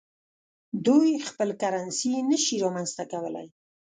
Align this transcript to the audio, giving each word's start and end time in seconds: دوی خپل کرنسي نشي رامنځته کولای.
دوی 0.85 1.09
خپل 1.29 1.49
کرنسي 1.61 2.13
نشي 2.29 2.55
رامنځته 2.63 3.03
کولای. 3.11 3.47